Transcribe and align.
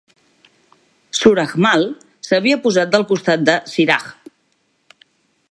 Suraj 1.17 1.53
Mal 1.65 1.85
s'havia 2.29 2.59
posat 2.65 2.97
del 2.97 3.07
costat 3.13 3.45
de 3.51 3.57
Siraj. 3.75 4.11